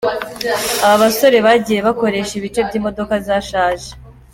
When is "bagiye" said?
1.45-1.79